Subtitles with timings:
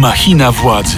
[0.00, 0.96] Machina władzy.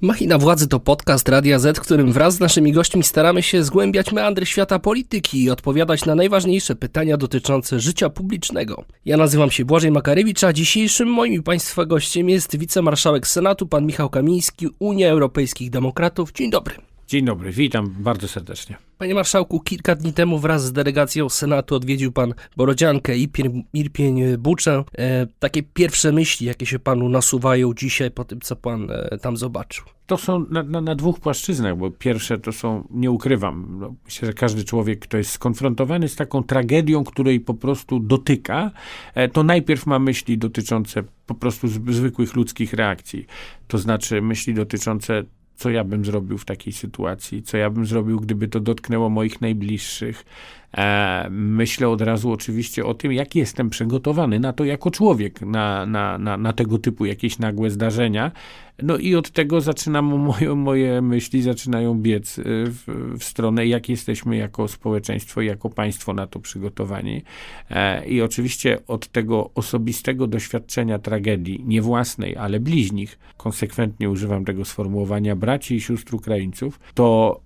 [0.00, 4.12] Machina Władzy to podcast Radia Z, w którym wraz z naszymi gośćmi staramy się zgłębiać
[4.12, 8.84] meandry świata polityki i odpowiadać na najważniejsze pytania dotyczące życia publicznego.
[9.04, 13.86] Ja nazywam się Błażej Makarewicz, a dzisiejszym moim i Państwa gościem jest wicemarszałek Senatu, pan
[13.86, 16.32] Michał Kamiński, Unia Europejskich Demokratów.
[16.32, 16.91] Dzień dobry.
[17.06, 18.76] Dzień dobry, witam bardzo serdecznie.
[18.98, 23.28] Panie marszałku, kilka dni temu wraz z delegacją Senatu odwiedził pan Borodziankę i
[23.72, 24.84] Irpień Buczę.
[24.98, 29.36] E, takie pierwsze myśli, jakie się panu nasuwają dzisiaj po tym, co pan e, tam
[29.36, 29.84] zobaczył?
[30.06, 34.26] To są na, na, na, dwóch płaszczyznach, bo pierwsze to są, nie ukrywam, no, myślę,
[34.26, 38.70] że każdy człowiek, kto jest skonfrontowany z taką tragedią, której po prostu dotyka,
[39.14, 43.26] e, to najpierw ma myśli dotyczące po prostu zwykłych ludzkich reakcji.
[43.68, 45.24] To znaczy myśli dotyczące
[45.62, 49.40] co ja bym zrobił w takiej sytuacji, co ja bym zrobił, gdyby to dotknęło moich
[49.40, 50.24] najbliższych.
[50.76, 55.86] E, myślę od razu oczywiście o tym, jak jestem przygotowany na to jako człowiek, na,
[55.86, 58.32] na, na, na tego typu jakieś nagłe zdarzenia.
[58.82, 62.84] No i od tego zaczynam, moje, moje myśli zaczynają biec e, w,
[63.18, 67.22] w stronę, jak jesteśmy jako społeczeństwo jako państwo na to przygotowani.
[67.70, 74.64] E, I oczywiście od tego osobistego doświadczenia tragedii, nie własnej, ale bliźnich, konsekwentnie używam tego
[74.64, 77.40] sformułowania braci i sióstr Ukraińców, to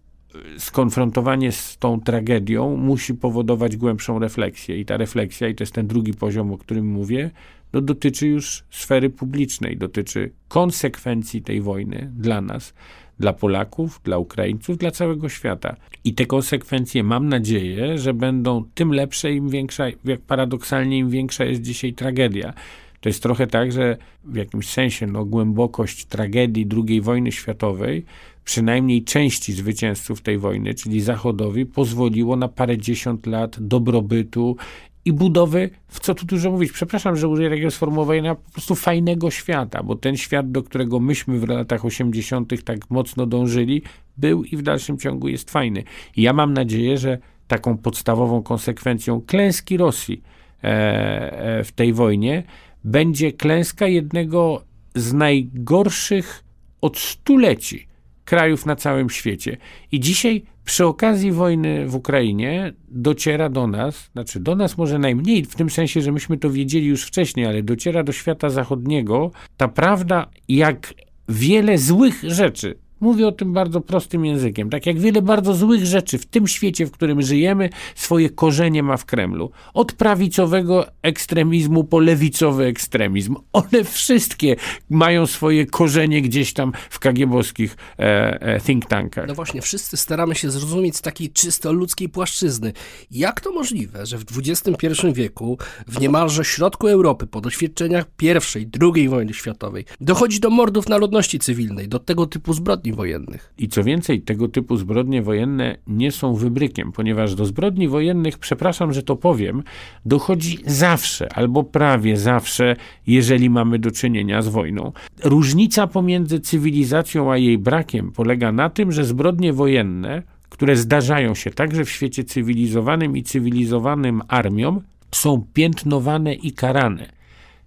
[0.59, 4.81] skonfrontowanie z tą tragedią musi powodować głębszą refleksję.
[4.81, 7.31] I ta refleksja, i to jest ten drugi poziom, o którym mówię,
[7.73, 12.75] no dotyczy już sfery publicznej, dotyczy konsekwencji tej wojny dla nas,
[13.19, 15.77] dla Polaków, dla Ukraińców, dla całego świata.
[16.05, 21.45] I te konsekwencje mam nadzieję, że będą tym lepsze, im większa, jak paradoksalnie im większa
[21.45, 22.53] jest dzisiaj tragedia.
[23.01, 28.05] To jest trochę tak, że w jakimś sensie no, głębokość tragedii II wojny światowej
[28.47, 34.56] przynajmniej części zwycięzców tej wojny, czyli Zachodowi, pozwoliło na parę dziesiąt lat dobrobytu
[35.05, 39.30] i budowy, w co tu dużo mówić, przepraszam, że użyję takiego sformułowania, po prostu fajnego
[39.30, 42.64] świata, bo ten świat, do którego myśmy w latach 80.
[42.64, 43.83] tak mocno dążyli,
[44.17, 45.85] był i w dalszym ciągu jest fajny.
[46.17, 47.18] I ja mam nadzieję, że
[47.48, 50.23] taką podstawową konsekwencją klęski Rosji
[50.64, 52.42] e, e, w tej wojnie
[52.85, 54.62] będzie klęska jednego
[54.95, 56.45] z najgorszych
[56.80, 57.86] od stuleci
[58.27, 59.57] krajów na całym świecie.
[59.92, 65.45] I dzisiaj przy okazji wojny w Ukrainie dociera do nas, znaczy do nas może najmniej,
[65.45, 69.69] w tym sensie, że myśmy to wiedzieli już wcześniej, ale dociera do świata zachodniego ta
[69.69, 70.95] prawda, jak
[71.29, 74.70] wiele złych rzeczy Mówię o tym bardzo prostym językiem.
[74.70, 78.96] Tak jak wiele bardzo złych rzeczy w tym świecie, w którym żyjemy, swoje korzenie ma
[78.96, 79.50] w Kremlu.
[79.74, 83.36] Od prawicowego ekstremizmu po lewicowy ekstremizm.
[83.52, 84.56] One wszystkie
[84.90, 89.28] mają swoje korzenie gdzieś tam w kagiebowskich e, e, think tankach.
[89.28, 92.73] No właśnie, wszyscy staramy się zrozumieć z takiej czysto ludzkiej płaszczyzny.
[93.11, 99.08] Jak to możliwe, że w XXI wieku, w niemalże środku Europy, po doświadczeniach pierwszej, drugiej
[99.08, 103.52] wojny światowej, dochodzi do mordów na ludności cywilnej, do tego typu zbrodni wojennych.
[103.58, 108.92] I co więcej, tego typu zbrodnie wojenne nie są wybrykiem, ponieważ do zbrodni wojennych, przepraszam,
[108.92, 109.62] że to powiem,
[110.07, 114.92] dochodzi zawsze albo prawie zawsze, jeżeli mamy do czynienia z wojną.
[115.24, 121.51] Różnica pomiędzy cywilizacją a jej brakiem polega na tym, że zbrodnie wojenne, które zdarzają się
[121.51, 124.80] także w świecie cywilizowanym i cywilizowanym armiom,
[125.12, 127.08] są piętnowane i karane.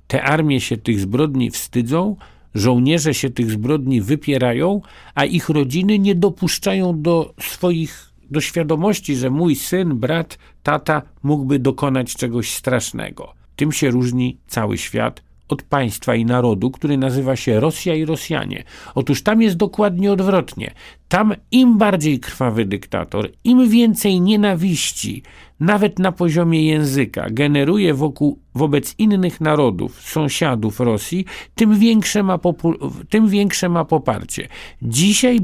[0.08, 2.16] Te armie się tych zbrodni wstydzą,
[2.56, 4.82] Żołnierze się tych zbrodni wypierają,
[5.16, 11.60] a ich rodziny nie dopuszczają do swoich do świadomości, że mój syn, brat, tata mógłby
[11.60, 13.34] dokonać czegoś strasznego.
[13.56, 18.64] Tym się różni cały świat od państwa i narodu, który nazywa się Rosja i Rosjanie.
[18.96, 20.74] Otóż tam jest dokładnie odwrotnie.
[21.08, 25.24] Tam im bardziej krwawy dyktator, im więcej nienawiści,
[25.60, 31.26] nawet na poziomie języka, generuje wokół, wobec innych narodów, sąsiadów Rosji,
[31.56, 32.40] tym większe, ma
[33.10, 34.48] tym większe ma poparcie.
[34.82, 35.40] Dzisiaj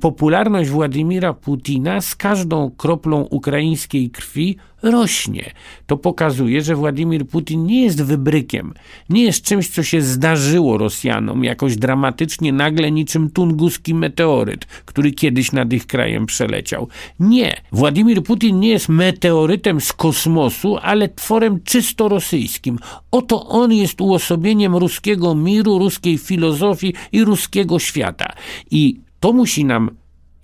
[0.00, 5.50] popularność Władimira Putina z każdą kroplą ukraińskiej krwi rośnie.
[5.86, 8.74] To pokazuje, że Władimir Putin nie jest wybrykiem,
[9.10, 15.52] nie jest czymś, co się zdarzyło Rosjanom jakoś dramatycznie, nagle niczym tunguski meteoryt, który kiedyś
[15.52, 16.88] nad ich krajem przeleciał.
[17.20, 17.56] Nie.
[17.72, 22.78] Władimir Putin nie jest meteorytem z kosmosu, ale tworem czysto rosyjskim.
[23.10, 28.32] Oto on jest uosobieniem ruskiego miru, ruskiej filozofii i ruskiego świata.
[28.70, 29.90] I to musi nam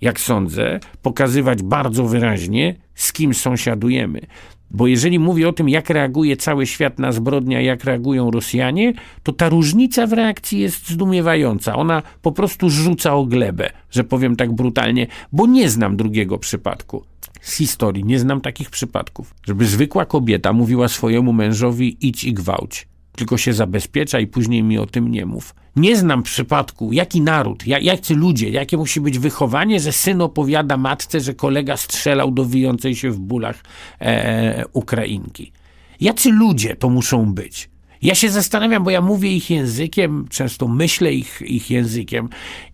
[0.03, 4.21] jak sądzę, pokazywać bardzo wyraźnie, z kim sąsiadujemy.
[4.71, 8.93] Bo jeżeli mówię o tym, jak reaguje cały świat na zbrodnia, jak reagują Rosjanie,
[9.23, 11.75] to ta różnica w reakcji jest zdumiewająca.
[11.75, 17.12] Ona po prostu rzuca o glebę, że powiem tak brutalnie, bo nie znam drugiego przypadku.
[17.43, 22.87] Z historii nie znam takich przypadków, żeby zwykła kobieta mówiła swojemu mężowi idź i gwałć.
[23.15, 25.55] tylko się zabezpiecza i później mi o tym nie mów.
[25.75, 31.19] Nie znam przypadku, jaki naród, jacy ludzie, jakie musi być wychowanie, że syn opowiada matce,
[31.19, 33.63] że kolega strzelał do wyjącej się w bólach
[33.99, 35.51] e, Ukrainki.
[35.99, 37.69] Jacy ludzie to muszą być?
[38.03, 42.29] Ja się zastanawiam, bo ja mówię ich językiem, często myślę ich, ich językiem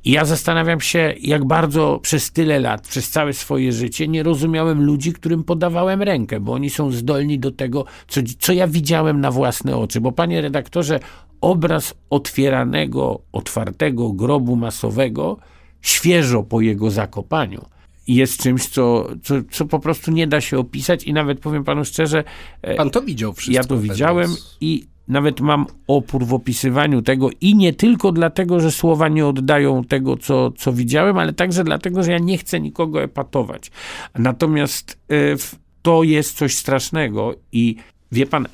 [0.05, 4.83] i ja zastanawiam się, jak bardzo przez tyle lat, przez całe swoje życie nie rozumiałem
[4.83, 9.31] ludzi, którym podawałem rękę, bo oni są zdolni do tego, co, co ja widziałem na
[9.31, 10.01] własne oczy.
[10.01, 10.99] Bo panie redaktorze,
[11.41, 15.37] obraz otwieranego, otwartego grobu masowego,
[15.81, 17.65] świeżo po jego zakopaniu,
[18.07, 21.85] jest czymś, co, co, co, po prostu nie da się opisać i nawet powiem panu
[21.85, 22.23] szczerze...
[22.77, 23.55] Pan to widział wszystko.
[23.55, 28.71] Ja to widziałem i nawet mam opór w opisywaniu tego i nie tylko dlatego, że
[28.71, 33.03] słowa nie oddają tego, co, co widziałem, ale także dlatego, że ja nie chcę nikogo
[33.03, 33.71] epatować.
[34.15, 35.35] Natomiast y,
[35.81, 37.75] to jest coś strasznego i
[38.11, 38.47] wie pan,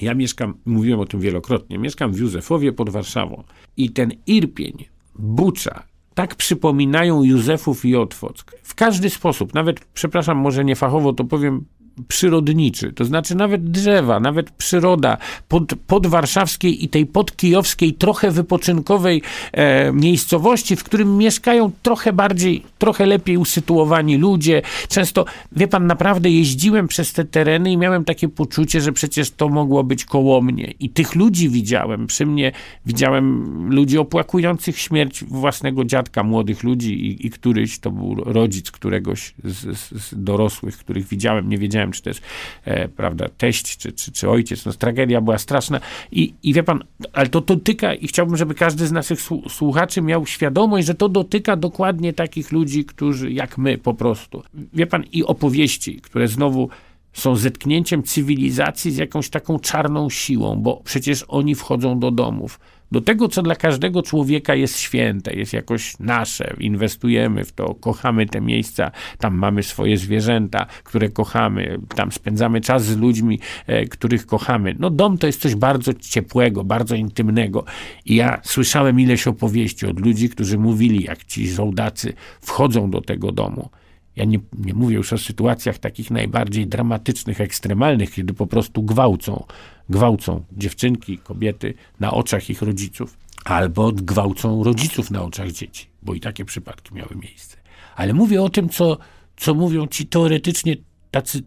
[0.00, 3.42] ja mieszkam, mówiłem o tym wielokrotnie, mieszkam w Józefowie pod Warszawą
[3.76, 4.84] i ten Irpień,
[5.18, 5.82] Bucza,
[6.14, 8.52] tak przypominają Józefów i Otwock.
[8.62, 11.64] W każdy sposób, nawet, przepraszam, może nie fachowo to powiem,
[12.08, 15.16] przyrodniczy, to znaczy nawet drzewa, nawet przyroda
[15.48, 19.22] pod, podwarszawskiej i tej podkijowskiej, trochę wypoczynkowej
[19.52, 24.62] e, miejscowości, w którym mieszkają trochę bardziej, trochę lepiej usytuowani ludzie.
[24.88, 29.48] Często, wie pan, naprawdę jeździłem przez te tereny i miałem takie poczucie, że przecież to
[29.48, 30.74] mogło być koło mnie.
[30.80, 32.06] I tych ludzi widziałem.
[32.06, 32.52] Przy mnie
[32.86, 39.34] widziałem ludzi opłakujących śmierć własnego dziadka, młodych ludzi i, i któryś to był rodzic któregoś
[39.44, 42.20] z, z, z dorosłych, których widziałem, nie wiedziałem, czy też,
[42.64, 44.66] e, prawda, teść, czy, czy, czy ojciec.
[44.66, 45.80] No, tragedia była straszna.
[46.12, 50.26] I, I wie pan, ale to dotyka, i chciałbym, żeby każdy z naszych słuchaczy miał
[50.26, 54.42] świadomość, że to dotyka dokładnie takich ludzi, którzy, jak my po prostu.
[54.72, 56.68] Wie pan, i opowieści, które znowu
[57.12, 62.60] są zetknięciem cywilizacji z jakąś taką czarną siłą, bo przecież oni wchodzą do domów
[62.92, 68.26] do tego, co dla każdego człowieka jest święte, jest jakoś nasze, inwestujemy w to, kochamy
[68.26, 74.26] te miejsca, tam mamy swoje zwierzęta, które kochamy, tam spędzamy czas z ludźmi, e, których
[74.26, 74.76] kochamy.
[74.78, 77.64] No dom to jest coś bardzo ciepłego, bardzo intymnego.
[78.04, 83.32] I ja słyszałem ileś opowieści od ludzi, którzy mówili, jak ci żołdacy wchodzą do tego
[83.32, 83.68] domu.
[84.16, 89.44] Ja nie, nie mówię już o sytuacjach takich najbardziej dramatycznych, ekstremalnych, kiedy po prostu gwałcą
[89.92, 96.20] gwałcą dziewczynki, kobiety na oczach ich rodziców, albo gwałcą rodziców na oczach dzieci, bo i
[96.20, 97.56] takie przypadki miały miejsce.
[97.96, 98.98] Ale mówię o tym, co,
[99.36, 100.76] co mówią ci teoretycznie
[101.10, 101.42] tacy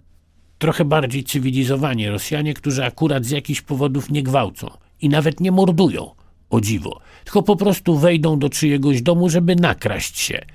[0.57, 4.67] trochę bardziej cywilizowani Rosjanie, którzy akurat z jakichś powodów nie gwałcą
[5.01, 6.11] i nawet nie mordują,
[6.49, 10.45] o dziwo, tylko po prostu wejdą do czyjegoś domu, żeby nakraść się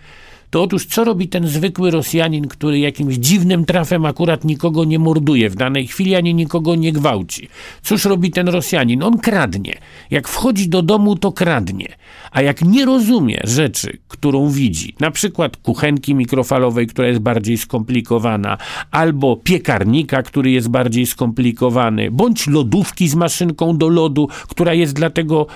[0.51, 5.51] to otóż co robi ten zwykły Rosjanin, który jakimś dziwnym trafem akurat nikogo nie morduje
[5.51, 7.49] w danej chwili, ani nikogo nie gwałci?
[7.83, 9.03] Cóż robi ten Rosjanin?
[9.03, 9.79] On kradnie.
[10.11, 11.89] Jak wchodzi do domu, to kradnie.
[12.31, 18.59] A jak nie rozumie rzeczy, którą widzi, na przykład kuchenki mikrofalowej, która jest bardziej skomplikowana,
[18.91, 25.47] albo piekarnika, który jest bardziej skomplikowany, bądź lodówki z maszynką do lodu, która jest dlatego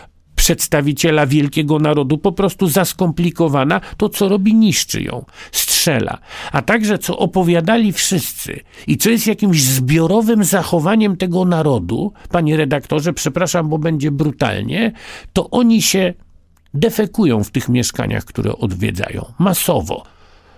[0.45, 6.19] przedstawiciela wielkiego narodu po prostu zaskomplikowana, to co robi, niszczy ją, strzela.
[6.53, 13.13] A także co opowiadali wszyscy i co jest jakimś zbiorowym zachowaniem tego narodu, panie redaktorze,
[13.13, 14.93] przepraszam, bo będzie brutalnie,
[15.33, 16.15] to oni się
[16.75, 20.03] defekują w tych mieszkaniach, które odwiedzają masowo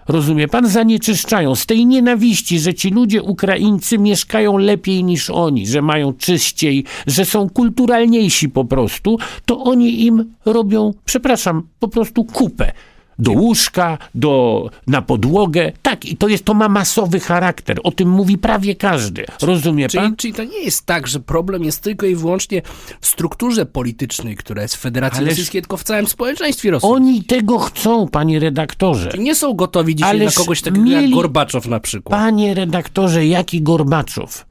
[0.09, 1.55] rozumie pan, zanieczyszczają.
[1.55, 7.25] Z tej nienawiści, że ci ludzie Ukraińcy mieszkają lepiej niż oni, że mają czyściej, że
[7.25, 12.73] są kulturalniejsi po prostu, to oni im robią, przepraszam, po prostu kupę
[13.19, 15.73] do łóżka, do, na podłogę.
[15.83, 17.81] Tak, i to jest, to ma masowy charakter.
[17.83, 19.25] O tym mówi prawie każdy.
[19.43, 20.17] Rozumie czyli, pan?
[20.17, 22.63] Czyli to nie jest tak, że problem jest tylko i wyłącznie
[23.01, 26.97] w strukturze politycznej, która jest w Federacji Ależ Rosyjskiej, tylko w całym społeczeństwie rosyjskim.
[26.97, 29.11] Oni tego chcą, panie redaktorze.
[29.11, 31.03] Czyli nie są gotowi dzisiaj Ależ na kogoś takiego mieli...
[31.03, 32.21] jak Gorbaczow na przykład.
[32.21, 34.47] Panie redaktorze, jaki Gorbaczow?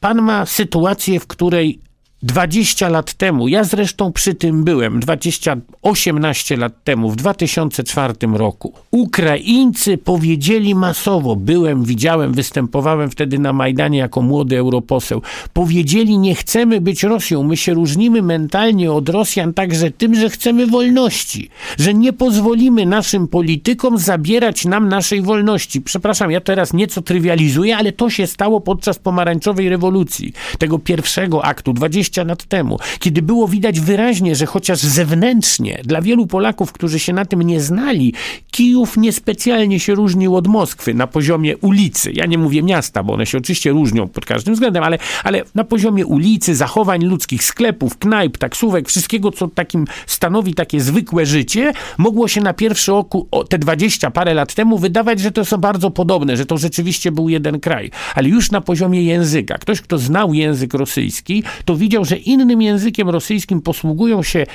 [0.00, 1.85] Pan ma sytuację, w której
[2.26, 8.72] 20 lat temu, ja zresztą przy tym byłem, 20, 18 lat temu, w 2004 roku,
[8.90, 16.80] Ukraińcy powiedzieli masowo, byłem, widziałem, występowałem wtedy na Majdanie jako młody europoseł, powiedzieli nie chcemy
[16.80, 22.12] być Rosją, my się różnimy mentalnie od Rosjan także tym, że chcemy wolności, że nie
[22.12, 25.80] pozwolimy naszym politykom zabierać nam naszej wolności.
[25.80, 31.72] Przepraszam, ja teraz nieco trywializuję, ale to się stało podczas pomarańczowej rewolucji, tego pierwszego aktu,
[31.72, 36.98] 20 20 lat temu, kiedy było widać wyraźnie, że chociaż zewnętrznie, dla wielu Polaków, którzy
[36.98, 38.14] się na tym nie znali,
[38.50, 42.12] Kijów niespecjalnie się różnił od Moskwy na poziomie ulicy.
[42.12, 45.64] Ja nie mówię miasta, bo one się oczywiście różnią pod każdym względem, ale, ale na
[45.64, 52.28] poziomie ulicy, zachowań ludzkich, sklepów, knajp, taksówek, wszystkiego, co takim stanowi takie zwykłe życie, mogło
[52.28, 56.36] się na pierwszy oku te 20 parę lat temu wydawać, że to są bardzo podobne,
[56.36, 57.90] że to rzeczywiście był jeden kraj.
[58.14, 63.08] Ale już na poziomie języka, ktoś, kto znał język rosyjski, to widział, że innym językiem
[63.08, 64.46] rosyjskim posługują się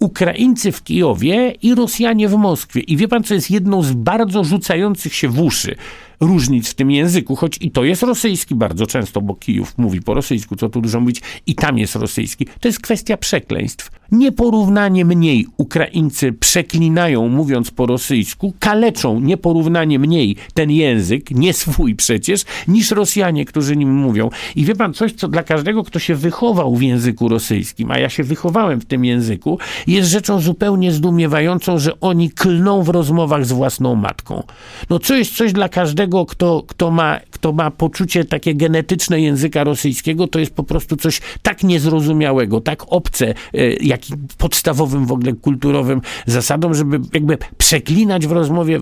[0.00, 2.80] Ukraińcy w Kijowie i Rosjanie w Moskwie.
[2.80, 5.76] I wie pan, co jest jedną z bardzo rzucających się w uszy
[6.20, 10.14] różnic w tym języku, choć i to jest rosyjski bardzo często, bo Kijów mówi po
[10.14, 12.46] rosyjsku, co tu dużo mówić, i tam jest rosyjski.
[12.60, 13.99] To jest kwestia przekleństw.
[14.12, 22.44] Nieporównanie mniej Ukraińcy przeklinają, mówiąc po rosyjsku, kaleczą nieporównanie mniej ten język, nie swój przecież,
[22.68, 24.30] niż Rosjanie, którzy nim mówią.
[24.56, 28.08] I wie pan, coś, co dla każdego, kto się wychował w języku rosyjskim, a ja
[28.08, 33.52] się wychowałem w tym języku, jest rzeczą zupełnie zdumiewającą, że oni klną w rozmowach z
[33.52, 34.42] własną matką.
[34.90, 39.64] No co jest coś dla każdego, kto, kto, ma, kto ma poczucie takie genetyczne języka
[39.64, 43.34] rosyjskiego, to jest po prostu coś tak niezrozumiałego, tak obce, e,
[43.72, 44.00] jak
[44.38, 48.80] podstawowym w ogóle kulturowym zasadom, żeby jakby przeklinać w rozmowie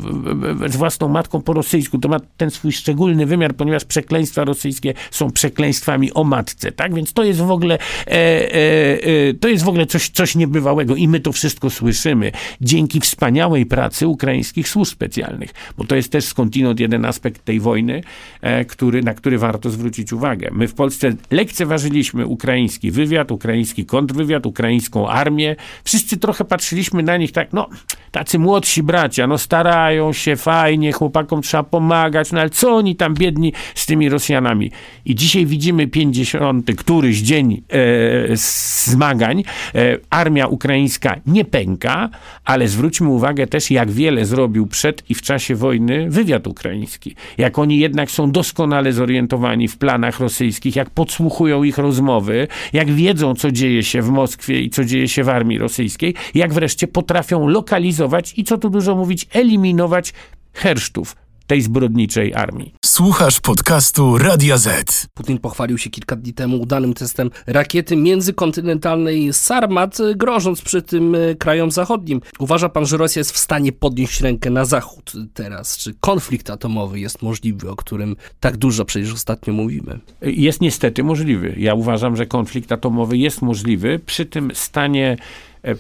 [0.67, 1.99] z własną matką po rosyjsku.
[1.99, 6.95] To ma ten swój szczególny wymiar, ponieważ przekleństwa rosyjskie są przekleństwami o matce, tak?
[6.95, 8.59] Więc to jest w ogóle e, e,
[9.29, 13.67] e, to jest w ogóle coś, coś niebywałego i my to wszystko słyszymy dzięki wspaniałej
[13.67, 18.03] pracy ukraińskich służb specjalnych, bo to jest też skądinąd jeden aspekt tej wojny,
[18.43, 20.49] e, który, na który warto zwrócić uwagę.
[20.53, 25.57] My w Polsce lekceważyliśmy ukraiński wywiad, ukraiński kontrwywiad, ukraińską armię.
[25.85, 27.69] Wszyscy trochę patrzyliśmy na nich tak, no,
[28.11, 33.15] tacy młodsi bracia, no starają się fajnie, chłopakom trzeba pomagać, no ale co oni tam
[33.15, 34.71] biedni z tymi Rosjanami?
[35.05, 36.71] I dzisiaj widzimy 50.
[36.77, 39.43] któryś dzień e, zmagań.
[39.75, 42.09] E, armia ukraińska nie pęka,
[42.45, 47.15] ale zwróćmy uwagę też, jak wiele zrobił przed i w czasie wojny wywiad ukraiński.
[47.39, 53.35] Jak oni jednak są doskonale zorientowani w planach rosyjskich, jak podsłuchują ich rozmowy, jak wiedzą,
[53.35, 57.49] co dzieje się w Moskwie i co dzieje się w armii rosyjskiej, jak wreszcie potrafią
[57.49, 60.13] lokalizować i co tu dużo mówić, eliminować
[60.53, 61.17] hersztów
[61.49, 62.75] tej zbrodniczej armii.
[62.85, 65.07] Słuchasz podcastu Radia Z.
[65.15, 71.35] Putin pochwalił się kilka dni temu udanym testem rakiety międzykontynentalnej Sarmat, grożąc przy tym e,
[71.35, 72.21] krajom zachodnim.
[72.39, 75.79] Uważa pan, że Rosja jest w stanie podnieść rękę na zachód teraz?
[75.79, 79.99] Czy konflikt atomowy jest możliwy, o którym tak dużo przecież ostatnio mówimy?
[80.23, 81.55] Jest niestety możliwy.
[81.59, 85.17] Ja uważam, że konflikt atomowy jest możliwy przy tym stanie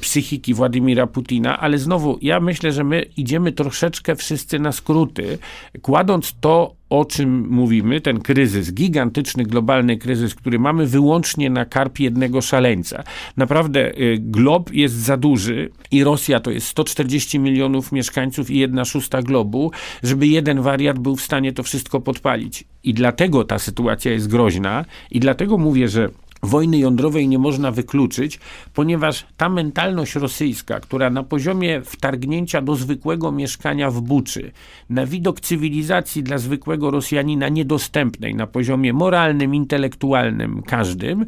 [0.00, 5.38] psychiki Władimira Putina, ale znowu ja myślę, że my idziemy troszeczkę wszyscy na skróty,
[5.82, 11.98] kładąc to, o czym mówimy, ten kryzys, gigantyczny globalny kryzys, który mamy wyłącznie na karp
[11.98, 13.02] jednego szaleńca.
[13.36, 18.84] Naprawdę y, glob jest za duży i Rosja to jest 140 milionów mieszkańców i jedna
[18.84, 19.70] szósta globu,
[20.02, 22.64] żeby jeden wariat był w stanie to wszystko podpalić.
[22.84, 26.08] I dlatego ta sytuacja jest groźna i dlatego mówię, że
[26.42, 28.40] wojny jądrowej nie można wykluczyć,
[28.74, 34.52] ponieważ ta mentalność rosyjska, która na poziomie wtargnięcia do zwykłego mieszkania w Buczy,
[34.90, 41.26] na widok cywilizacji dla zwykłego Rosjanina niedostępnej na poziomie moralnym, intelektualnym, każdym,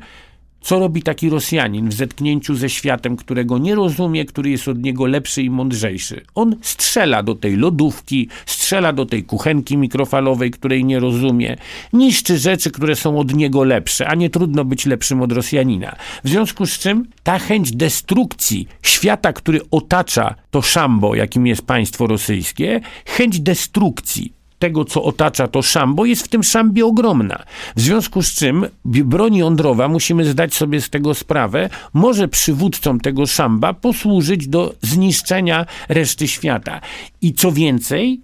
[0.60, 5.06] co robi taki Rosjanin w zetknięciu ze światem, którego nie rozumie, który jest od niego
[5.06, 6.24] lepszy i mądrzejszy?
[6.34, 11.56] On strzela do tej lodówki, strzela do tej kuchenki mikrofalowej, której nie rozumie,
[11.92, 15.96] niszczy rzeczy, które są od niego lepsze, a nie trudno być lepszym od Rosjanina.
[16.24, 22.06] W związku z czym ta chęć destrukcji świata, który otacza to szambo, jakim jest państwo
[22.06, 27.44] rosyjskie, chęć destrukcji tego, co otacza to szambo, jest w tym szambie ogromna.
[27.76, 33.26] W związku z czym broń jądrowa, musimy zdać sobie z tego sprawę, może przywódcom tego
[33.26, 36.80] szamba posłużyć do zniszczenia reszty świata.
[37.22, 38.20] I co więcej,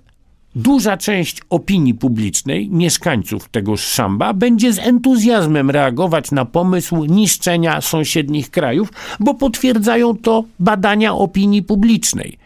[0.57, 8.50] duża część opinii publicznej, mieszkańców tego szamba, będzie z entuzjazmem reagować na pomysł niszczenia sąsiednich
[8.50, 8.88] krajów,
[9.21, 12.38] bo potwierdzają to badania opinii publicznej.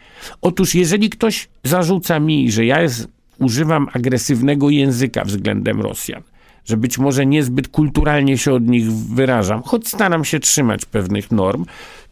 [0.43, 3.09] Otóż, jeżeli ktoś zarzuca mi, że ja jest
[3.41, 6.23] używam agresywnego języka względem Rosjan,
[6.65, 11.65] że być może niezbyt kulturalnie się od nich wyrażam, choć staram się trzymać pewnych norm,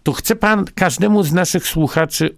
[0.02, 2.35] to chcę pan każdemu z naszych słuchaczy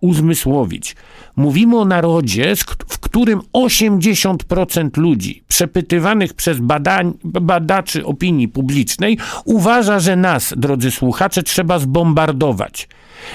[0.00, 0.96] uzmysłowić.
[1.36, 2.56] Mówimy o narodzie,
[2.88, 11.42] w którym 80% ludzi przepytywanych przez badań, badaczy opinii publicznej uważa, że nas, drodzy słuchacze,
[11.42, 12.88] trzeba zbombardować.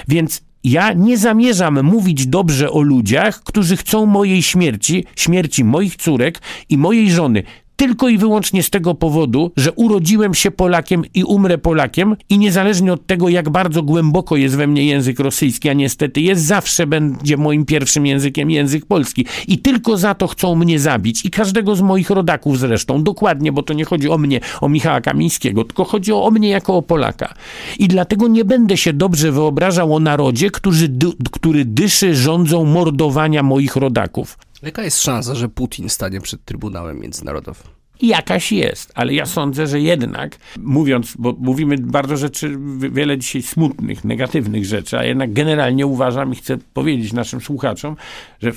[0.08, 6.40] Więc ja nie zamierzam mówić dobrze o ludziach, którzy chcą mojej śmierci, śmierci moich córek
[6.68, 7.42] i mojej żony,
[7.76, 12.92] tylko i wyłącznie z tego powodu, że urodziłem się Polakiem i umrę Polakiem i niezależnie
[12.92, 17.36] od tego, jak bardzo głęboko jest we mnie język rosyjski, a niestety jest, zawsze będzie
[17.36, 19.26] moim pierwszym językiem język polski.
[19.48, 23.62] I tylko za to chcą mnie zabić i każdego z moich rodaków zresztą, dokładnie, bo
[23.62, 27.34] to nie chodzi o mnie, o Michała Kamińskiego, tylko chodzi o, mnie jako o Polaka.
[27.78, 30.88] I dlatego nie będę się dobrze wyobrażał o narodzie, który,
[31.32, 34.38] który dyszy rządzą mordowania moich rodaków.
[34.64, 37.66] Jaka jest szansa, że Putin stanie przed Trybunałem Międzynarodowym?
[38.02, 44.04] Jakaś jest, ale ja sądzę, że jednak, mówiąc, bo mówimy bardzo rzeczy, wiele dzisiaj smutnych,
[44.04, 47.96] negatywnych rzeczy, a jednak generalnie uważam i chcę powiedzieć naszym słuchaczom,
[48.42, 48.52] że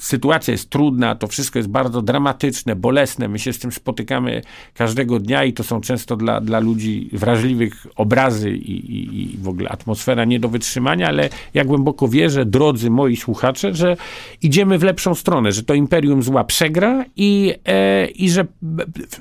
[0.00, 3.28] sytuacja jest trudna, to wszystko jest bardzo dramatyczne, bolesne.
[3.28, 4.42] My się z tym spotykamy
[4.74, 9.48] każdego dnia i to są często dla, dla ludzi wrażliwych obrazy i, i, i w
[9.48, 13.96] ogóle atmosfera nie do wytrzymania, ale ja głęboko wierzę, drodzy moi słuchacze, że
[14.42, 18.46] idziemy w lepszą stronę, że to imperium zła przegra i, e, i że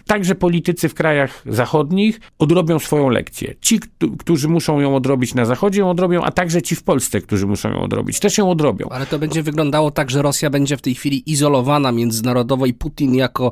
[0.05, 3.55] także politycy w krajach zachodnich odrobią swoją lekcję.
[3.61, 3.79] Ci,
[4.19, 7.69] którzy muszą ją odrobić na zachodzie, ją odrobią, a także ci w Polsce, którzy muszą
[7.69, 8.87] ją odrobić, też ją odrobią.
[8.89, 12.73] Ale to będzie wyglądało tak, że Rosja będzie będzie w tej chwili izolowana międzynarodowo i
[12.73, 13.51] Putin jako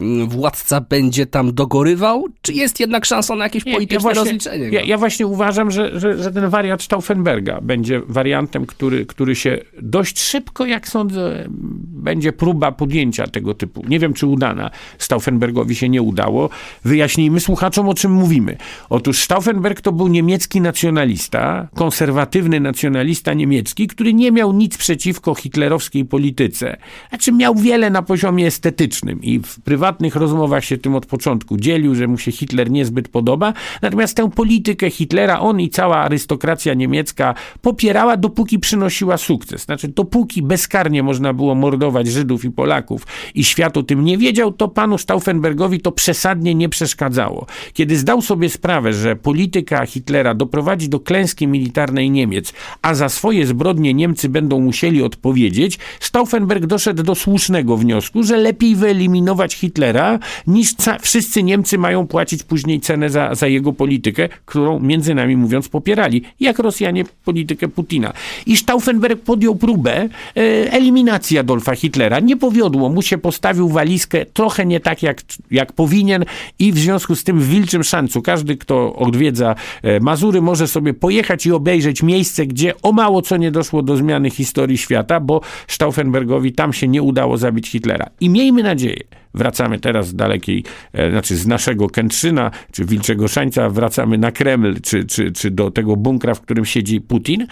[0.00, 2.24] mm, władca będzie tam dogorywał?
[2.42, 4.68] Czy jest jednak szansa na jakieś polityczne ja właśnie, rozliczenie?
[4.68, 9.58] Ja, ja, właśnie uważam, że, że, że, ten wariant Stauffenberga będzie wariantem, który, który się
[9.82, 13.84] dość szybko, jak sądzę, będzie próba podjęcia tego typu.
[13.88, 14.70] Nie wiem, czy udana.
[14.98, 16.50] Stauffenbergowi się nie udało.
[16.84, 18.56] Wyjaśnijmy słuchaczom, o czym mówimy.
[18.90, 26.04] Otóż Stauffenberg to był niemiecki nacjonalista, konserwatywny nacjonalista niemiecki, który nie miał nic przeciwko hitlerowskiej
[26.04, 26.57] polityce
[27.08, 31.94] Znaczy miał wiele na poziomie estetycznym i w prywatnych rozmowach się tym od początku dzielił,
[31.94, 33.52] że mu się Hitler niezbyt podoba.
[33.82, 39.62] Natomiast tę politykę Hitlera on i cała arystokracja niemiecka popierała, dopóki przynosiła sukces.
[39.62, 44.52] Znaczy, dopóki bezkarnie można było mordować Żydów i Polaków i świat o tym nie wiedział,
[44.52, 47.46] to panu Stauffenbergowi to przesadnie nie przeszkadzało.
[47.72, 53.46] Kiedy zdał sobie sprawę, że polityka Hitlera doprowadzi do klęski militarnej Niemiec, a za swoje
[53.46, 60.18] zbrodnie Niemcy będą musieli odpowiedzieć, Stauffenberg Stauffenberg doszedł do słusznego wniosku, że lepiej wyeliminować Hitlera,
[60.46, 65.68] niż wszyscy Niemcy mają płacić później cenę za, za jego politykę, którą między nami mówiąc
[65.68, 68.12] popierali, jak Rosjanie politykę Putina.
[68.46, 70.08] I Stauffenberg podjął próbę e,
[70.72, 72.20] eliminacji Adolfa Hitlera.
[72.20, 76.24] Nie powiodło mu się, postawił walizkę trochę nie tak, jak, jak powinien
[76.58, 80.94] i w związku z tym w Wilczym Szancu każdy, kto odwiedza e, Mazury, może sobie
[80.94, 85.40] pojechać i obejrzeć miejsce, gdzie o mało co nie doszło do zmiany historii świata, bo
[86.56, 88.06] Tam się nie udało zabić Hitlera.
[88.20, 89.00] I miejmy nadzieję,
[89.34, 94.80] wracamy teraz z dalekiej, e, znaczy z naszego Kętrzyna, czy Wilczego Szańca, wracamy na Kreml,
[94.82, 97.46] czy, czy, czy do tego bunkra, w którym siedzi Putin,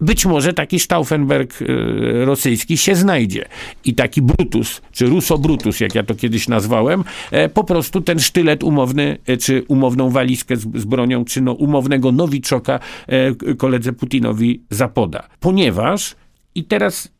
[0.00, 3.44] być może taki Stauffenberg e, rosyjski się znajdzie.
[3.84, 8.18] I taki Brutus, czy Russo Brutus, jak ja to kiedyś nazwałem, e, po prostu ten
[8.18, 12.80] sztylet umowny, czy umowną walizkę z, z bronią, czy no, umownego nowiczoka
[13.58, 15.28] koledze Putinowi zapoda.
[15.40, 16.16] Ponieważ,
[16.54, 17.12] i teraz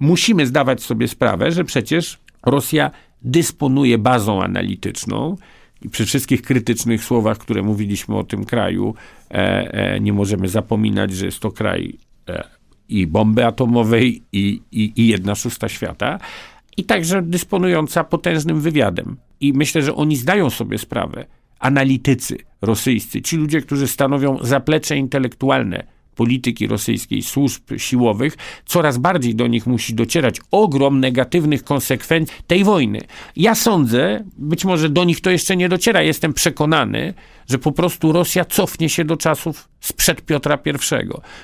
[0.00, 2.90] musimy zdawać sobie sprawę, że przecież Rosja
[3.22, 5.36] dysponuje bazą analityczną
[5.82, 8.94] i przy wszystkich krytycznych słowach, które mówiliśmy o tym kraju,
[9.30, 12.48] e, e, nie możemy zapominać, że jest to kraj e,
[12.88, 16.18] i bomby atomowej, i, i, i jedna szósta świata,
[16.76, 19.16] i także dysponująca potężnym wywiadem.
[19.40, 21.26] I myślę, że oni zdają sobie sprawę,
[21.58, 29.46] analitycy rosyjscy, ci ludzie, którzy stanowią zaplecze intelektualne polityki rosyjskiej, służb siłowych, coraz bardziej do
[29.46, 33.00] nich musi docierać ogrom negatywnych konsekwencji tej wojny.
[33.36, 37.14] Ja sądzę, być może do nich to jeszcze nie dociera, jestem przekonany,
[37.50, 40.72] że po prostu Rosja cofnie się do czasów sprzed Piotra I.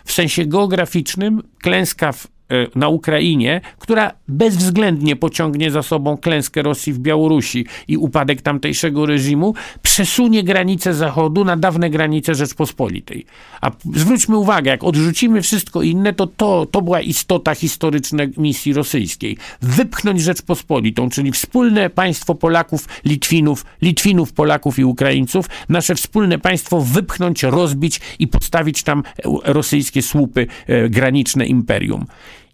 [0.05, 2.27] W sensie geograficznym klęska w
[2.75, 9.55] na Ukrainie, która bezwzględnie pociągnie za sobą klęskę Rosji w Białorusi i upadek tamtejszego reżimu,
[9.83, 13.27] przesunie granice Zachodu na dawne granice Rzeczpospolitej.
[13.61, 19.37] A zwróćmy uwagę, jak odrzucimy wszystko inne, to to, to była istota historyczna misji rosyjskiej.
[19.63, 27.43] Wypchnąć Rzeczpospolitą, czyli wspólne państwo Polaków, Litwinów, Litwinów, Polaków i Ukraińców, nasze wspólne państwo wypchnąć,
[27.43, 29.03] rozbić i postawić tam
[29.45, 32.07] rosyjskie słupy e, graniczne imperium.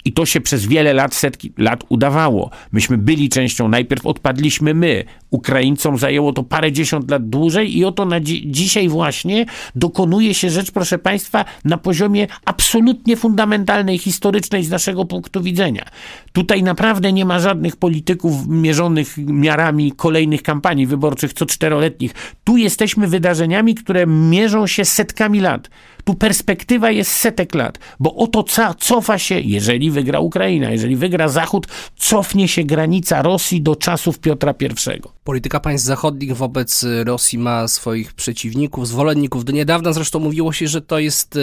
[0.04, 2.50] I to się przez wiele lat, setki lat udawało.
[2.72, 5.04] Myśmy byli częścią, najpierw odpadliśmy my.
[5.30, 10.50] Ukraińcom zajęło to parę dziesiąt lat dłużej i oto na dzi dzisiaj właśnie dokonuje się
[10.50, 15.84] rzecz, proszę Państwa, na poziomie absolutnie fundamentalnej, historycznej z naszego punktu widzenia.
[16.32, 22.14] Tutaj naprawdę nie ma żadnych polityków mierzonych miarami kolejnych kampanii wyborczych co czteroletnich.
[22.44, 25.70] Tu jesteśmy wydarzeniami, które mierzą się setkami lat.
[26.04, 31.28] Tu perspektywa jest setek lat, bo oto co cofa się, jeżeli wygra Ukraina, jeżeli wygra
[31.28, 31.66] Zachód,
[31.96, 35.19] cofnie się granica Rosji do czasów Piotra I.
[35.24, 39.44] Polityka państw zachodnich wobec Rosji ma swoich przeciwników, zwolenników.
[39.44, 41.38] Do niedawna zresztą mówiło się, że to jest,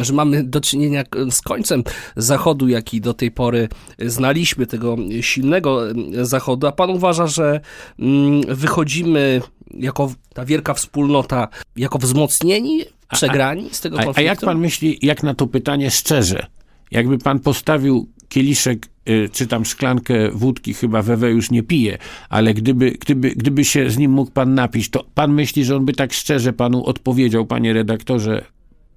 [0.00, 1.84] że mamy do czynienia z końcem
[2.16, 5.82] Zachodu, jaki do tej pory znaliśmy, tego silnego
[6.22, 6.66] Zachodu.
[6.66, 7.60] A pan uważa, że
[8.48, 9.42] wychodzimy
[9.74, 14.20] jako ta wielka wspólnota, jako wzmocnieni, przegrani z tego konfliktu?
[14.20, 16.46] A, a jak pan myśli, jak na to pytanie szczerze,
[16.90, 22.54] jakby pan postawił kieliszek y, czy tam szklankę wódki, chyba Wewe już nie pije, ale
[22.54, 25.92] gdyby, gdyby, gdyby się z nim mógł pan napić, to pan myśli, że on by
[25.92, 28.44] tak szczerze panu odpowiedział, panie redaktorze,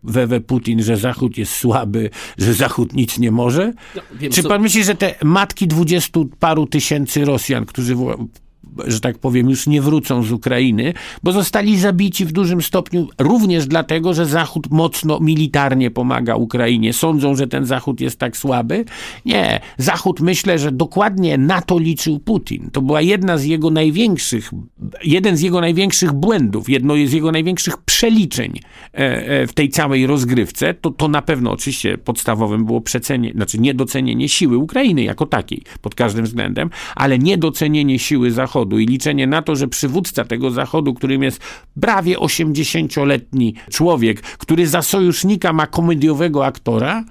[0.04, 3.74] Wewe Putin, że Zachód jest słaby, że Zachód nic nie może?
[3.96, 4.60] No, wiem, Czy pan co...
[4.60, 7.96] myśli, że te matki dwudziestu paru tysięcy Rosjan, którzy
[8.88, 13.68] że tak powiem, już nie wrócą z Ukrainy, bo zostali zabici w dużym stopniu również
[13.68, 16.94] dlatego, że Zachód mocno militarnie pomaga Ukrainie.
[16.94, 18.86] Sądzą, że ten Zachód jest tak słaby?
[19.26, 19.60] Nie.
[19.78, 22.70] Zachód myślę, że dokładnie na to liczył Putin.
[22.72, 24.52] To była jedna z jego największych,
[25.04, 28.60] jeden z jego największych błędów, jedno z jego największych przeliczeń
[28.94, 30.74] e, e, w tej całej rozgrywce.
[30.74, 35.96] To, to na pewno oczywiście podstawowym było przecenie, znaczy niedocenienie siły Ukrainy jako takiej pod
[35.96, 40.94] każdym względem, ale niedocenienie siły Zachodu Zachodu i liczenie na to, że przywódca tego Zachodu,
[40.94, 41.40] którym jest
[41.82, 47.04] prawie 80-letni człowiek, który za sojusznika ma komediowego aktora,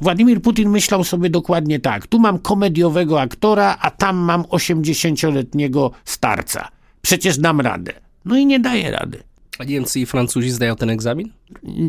[0.00, 2.06] Władimir Putin myślał sobie dokładnie tak.
[2.06, 6.68] Tu mam komediowego aktora, a tam mam 80-letniego starca.
[7.02, 7.92] Przecież dam radę.
[8.24, 9.22] No i nie daje rady.
[9.58, 11.30] A Niemcy i Francuzi zdają ten egzamin?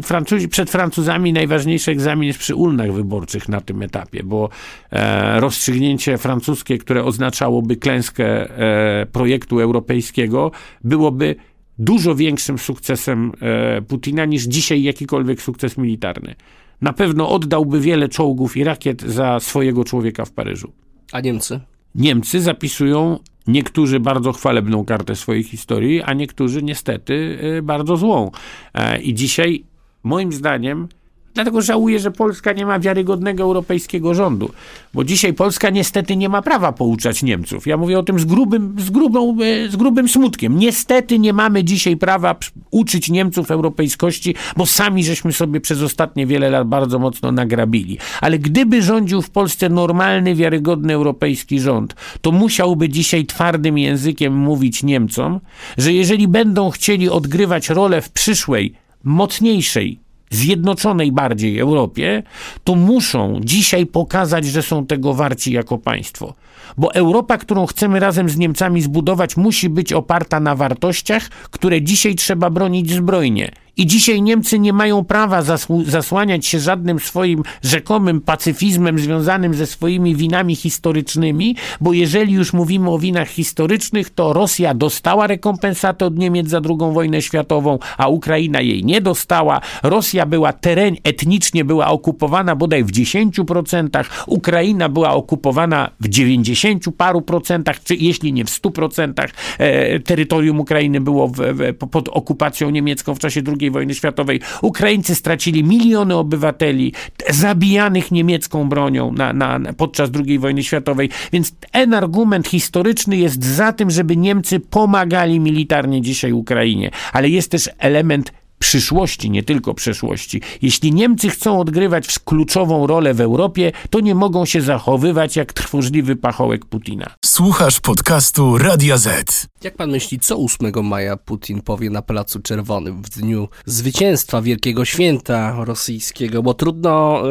[0.04, 4.50] Francuzi, przed Francuzami najważniejszy egzamin jest przy urnach wyborczych na tym etapie, bo
[4.92, 10.52] e, rozstrzygnięcie francuskie, które oznaczałoby klęskę e, projektu europejskiego,
[10.84, 11.36] byłoby
[11.80, 16.36] dużo większym sukcesem e, Putina niż dzisiaj jakikolwiek sukces militarny.
[16.82, 20.72] Na pewno oddałby wiele czołgów i rakiet za swojego człowieka w Paryżu.
[21.12, 21.60] A Niemcy?
[21.96, 27.14] Niemcy zapisują Niektórzy bardzo chwalebną kartę swojej historii, a niektórzy niestety
[27.58, 28.32] y, bardzo złą.
[28.74, 29.64] E, I dzisiaj,
[30.04, 30.88] moim zdaniem,
[31.36, 34.52] Dlatego żałuję, że Polska nie ma wiarygodnego europejskiego rządu,
[34.94, 37.68] bo dzisiaj Polska niestety nie ma prawa pouczać Niemców.
[37.68, 40.60] Ja mówię o tym z grubym, z grubą, e, z grubym smutkiem.
[40.60, 42.36] Niestety nie mamy dzisiaj prawa
[42.72, 47.98] uczyć Niemców europejskości, bo sami żeśmy sobie przez ostatnie wiele lat bardzo mocno nagrabili.
[48.22, 54.84] Ale gdyby rządził w Polsce normalny, wiarygodny europejski rząd, to musiałby dzisiaj twardym językiem mówić
[54.84, 55.40] Niemcom,
[55.78, 62.24] że jeżeli będą chcieli odgrywać rolę w przyszłej, mocniejszej, zjednoczonej bardziej Europie,
[62.64, 66.34] to muszą dzisiaj pokazać, że są tego warci jako państwo.
[66.78, 72.16] Bo Europa, którą chcemy razem z Niemcami zbudować, musi być oparta na wartościach, które dzisiaj
[72.16, 73.52] trzeba bronić zbrojnie.
[73.78, 75.44] I dzisiaj Niemcy nie mają prawa
[75.86, 82.90] zasłaniać się żadnym swoim rzekomym pacyfizmem związanym ze swoimi winami historycznymi, bo jeżeli już mówimy
[82.90, 88.62] o winach historycznych, to Rosja dostała rekompensatę od Niemiec za II wojnę światową, a Ukraina
[88.62, 89.62] jej nie dostała.
[89.84, 97.22] Rosja była teren, etnicznie była okupowana bodaj w 10%, Ukraina była okupowana w 90 paru
[97.22, 103.16] procentach, czy jeśli nie w 100%, e, terytorium Ukrainy było w, w, pod okupacją niemiecką
[103.16, 104.40] w czasie II II wojny światowej.
[104.62, 106.94] Ukraińcy stracili miliony obywateli
[107.30, 111.10] zabijanych niemiecką bronią na, na, podczas II wojny światowej.
[111.34, 116.92] Więc ten argument historyczny jest za tym, żeby Niemcy pomagali militarnie dzisiaj Ukrainie.
[117.14, 120.42] Ale jest też element przyszłości, nie tylko przeszłości.
[120.62, 126.16] Jeśli Niemcy chcą odgrywać kluczową rolę w Europie, to nie mogą się zachowywać jak trwożliwy
[126.16, 127.16] pachołek Putina.
[127.26, 129.48] Słuchasz podcastu Radia Z.
[129.64, 134.86] Jak pan myśli, co 8 maja Putin powie na Placu Czerwonym w dniu zwycięstwa Wielkiego
[134.86, 136.44] Święta Rosyjskiego?
[136.44, 137.22] Bo trudno,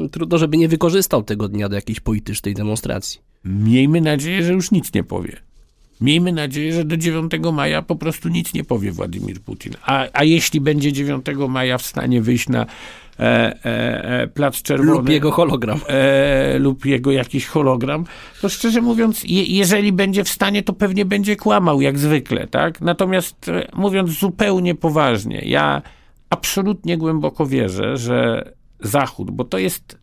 [0.00, 3.20] yy, trudno żeby nie wykorzystał tego dnia do jakiejś politycznej demonstracji.
[3.44, 5.49] Miejmy nadzieję, że już nic nie powie.
[6.00, 9.72] Miejmy nadzieję, że do 9 maja po prostu nic nie powie Władimir Putin.
[9.82, 12.66] A, a jeśli będzie 9 maja w stanie wyjść na
[13.18, 14.90] e, e, e, Plac Czerwony...
[14.90, 15.80] Lub jego hologram.
[15.88, 18.04] E, lub jego jakiś hologram,
[18.40, 22.80] to szczerze mówiąc, je, jeżeli będzie w stanie, to pewnie będzie kłamał, jak zwykle, tak?
[22.80, 25.82] Natomiast e, mówiąc zupełnie poważnie, ja
[26.30, 29.98] absolutnie głęboko wierzę, że Zachód, bo to jest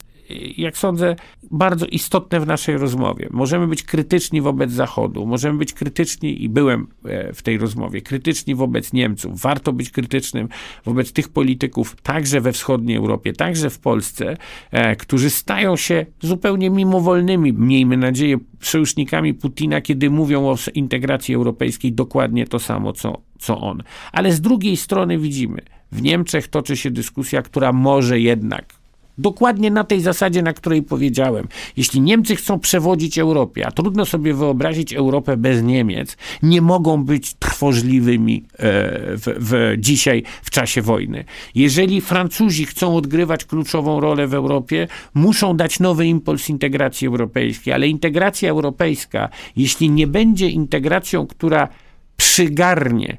[0.58, 1.16] jak sądzę,
[1.52, 3.28] bardzo istotne w naszej rozmowie.
[3.32, 8.56] Możemy być krytyczni wobec Zachodu, możemy być krytyczni, i byłem e, w tej rozmowie, krytyczni
[8.56, 9.42] wobec Niemców.
[9.42, 10.48] Warto być krytycznym
[10.86, 14.38] wobec tych polityków, także we wschodniej Europie, także w Polsce,
[14.72, 21.94] e, którzy stają się zupełnie mimowolnymi, miejmy nadzieję, sojusznikami Putina, kiedy mówią o integracji europejskiej
[21.94, 23.84] dokładnie to samo, co, co on.
[24.12, 25.62] Ale z drugiej strony widzimy,
[25.92, 28.74] w Niemczech toczy się dyskusja, która może jednak
[29.18, 31.48] Dokładnie na tej zasadzie, na której powiedziałem.
[31.78, 37.34] Jeśli Niemcy chcą przewodzić Europie, a trudno sobie wyobrazić Europę bez Niemiec, nie mogą być
[37.34, 38.60] trwożliwymi e,
[39.18, 41.26] w, w, dzisiaj w czasie wojny.
[41.56, 47.88] Jeżeli Francuzi chcą odgrywać kluczową rolę w Europie, muszą dać nowy impuls integracji europejskiej, ale
[47.88, 51.68] integracja europejska, jeśli nie będzie integracją, która
[52.18, 53.18] przygarnie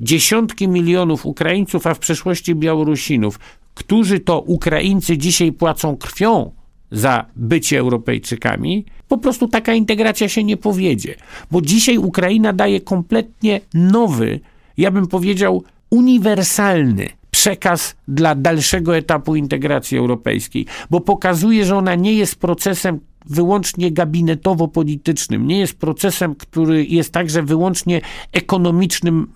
[0.00, 3.38] dziesiątki milionów Ukraińców, a w przeszłości Białorusinów,
[3.80, 6.52] którzy to Ukraińcy dzisiaj płacą krwią
[6.90, 11.14] za bycie Europejczykami, po prostu taka integracja się nie powiedzie.
[11.50, 14.40] Bo dzisiaj Ukraina daje kompletnie nowy,
[14.76, 22.12] ja bym powiedział, uniwersalny przekaz dla dalszego etapu integracji europejskiej, bo pokazuje, że ona nie
[22.12, 28.00] jest procesem wyłącznie gabinetowo-politycznym, nie jest procesem, który jest także wyłącznie
[28.32, 29.26] ekonomicznym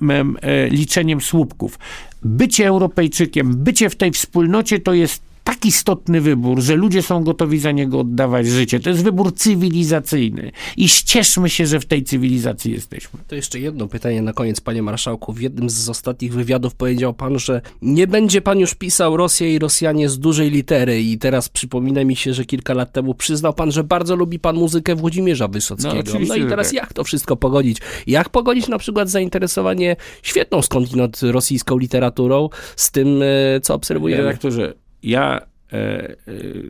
[0.43, 1.79] e, liczeniem słupków.
[2.23, 7.59] Bycie Europejczykiem, bycie w tej wspólnocie to jest tak istotny wybór, że ludzie są gotowi
[7.59, 8.81] za niego oddawać życie.
[8.81, 10.53] To jest wybór cywilizacyjny.
[10.77, 13.21] I ścieżmy się, że w tej cywilizacji jesteśmy.
[13.29, 15.33] To jeszcze jedno pytanie na koniec, panie marszałku.
[15.33, 19.59] W jednym z ostatnich wywiadów powiedział pan, że nie będzie pan już pisał Rosja i
[19.59, 21.03] Rosjanie z dużej litery.
[21.03, 24.57] I teraz przypomina mi się, że kilka lat temu przyznał pan, że bardzo lubi pan
[24.57, 26.13] muzykę Włodzimierza Wysockiego.
[26.15, 26.75] No, no i teraz tak.
[26.75, 27.79] jak to wszystko pogodzić?
[28.07, 34.23] Jak pogodzić na przykład zainteresowanie świetną skądinąd rosyjską literaturą z tym, e, co obserwujemy?
[34.23, 35.41] Redaktorze, ja,
[35.73, 36.17] e, e,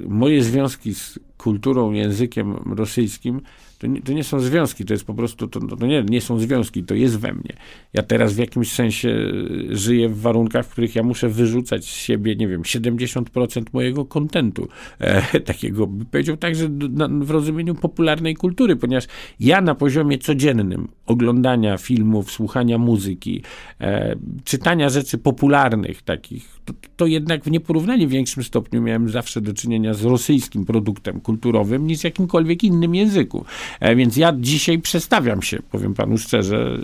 [0.09, 3.41] moje związki z kulturą, językiem rosyjskim
[3.85, 6.39] to nie, to nie, są związki, to jest po prostu, to, to, nie, nie są
[6.39, 7.57] związki, to jest we mnie.
[7.93, 11.95] Ja teraz w jakimś sensie e, żyję w warunkach, w których ja muszę wyrzucać z
[11.95, 14.69] siebie, nie wiem, 70% mojego kontentu.
[14.99, 16.69] E, takiego, powiedział także
[17.21, 19.05] w rozumieniu popularnej kultury, ponieważ
[19.41, 23.43] ja na poziomie codziennym oglądania filmów, słuchania muzyki,
[23.81, 29.55] e, czytania rzeczy popularnych takich, to, to jednak w nieporównanie większym stopniu miałem zawsze do
[29.55, 33.45] czynienia z rosyjskim produktem kulturowym niż jakimkolwiek innym języku.
[33.81, 36.79] E, więc ja dzisiaj przestawiam się, powiem panu szczerze,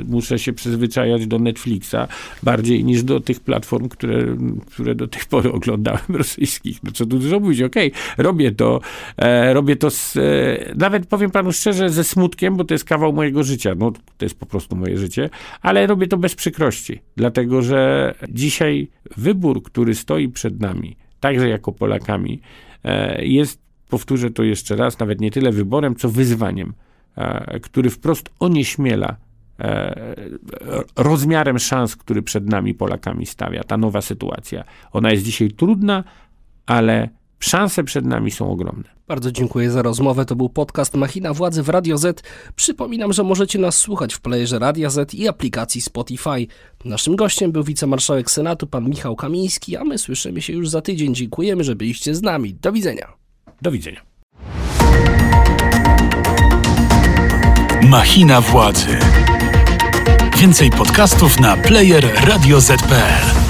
[0.00, 2.08] y, muszę się przyzwyczajać do Netflixa
[2.42, 6.82] bardziej niż do tych platform, które, które do tej pory oglądałem rosyjskich.
[6.82, 8.80] No co tu dużo mówić, okej, okay, robię to,
[9.16, 10.20] e, robię to z, e,
[10.76, 14.38] nawet powiem panu szczerze, ze smutkiem, bo to jest kawał mojego życia, no to jest
[14.38, 15.30] po prostu moje życie,
[15.62, 21.72] ale robię to bez przykrości, dlatego że dzisiaj wybór, który stoi przed nami, także jako
[21.72, 22.40] Polakami,
[23.18, 26.72] jest powtórzę to jeszcze raz, nawet nie tyle wyborem, co wyzwaniem,
[27.16, 29.16] e, który wprost onieśmiela
[29.60, 30.14] e,
[30.96, 33.64] rozmiarem szans, który przed nami Polakami stawia.
[33.64, 34.64] Ta nowa sytuacja.
[34.92, 36.04] Ona jest dzisiaj trudna,
[36.66, 37.08] ale
[37.44, 38.84] szanse przed nami są ogromne.
[39.08, 40.24] Bardzo dziękuję za rozmowę.
[40.24, 42.22] To był podcast Machina Władzy w Radio Z.
[42.56, 46.46] Przypominam, że możecie nas słuchać w playerze Radio Z i aplikacji Spotify.
[46.84, 51.14] Naszym gościem był wicemarszałek Senatu, pan Michał Kamiński, a my słyszymy się już za tydzień.
[51.14, 52.54] Dziękujemy, że byliście z nami.
[52.54, 53.12] Do widzenia.
[53.62, 54.00] Do widzenia.
[57.88, 58.98] Machina władzy.
[60.38, 63.41] Więcej podcastów na player radioz.pl.